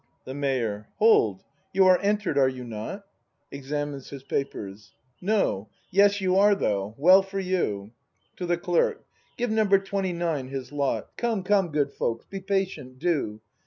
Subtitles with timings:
[0.25, 0.87] The Mayor.
[0.97, 1.43] Hold.
[1.73, 3.05] You are enter'd, are you not?
[3.51, 5.69] [Examines his papers.] No.
[5.91, 6.95] Yes, you are though.
[6.97, 7.91] Well for you.
[8.37, 9.05] [To the Clerk.]
[9.37, 11.11] Give Number Twenty nine his lot.
[11.17, 13.41] Come, come, good folks, be patient, do!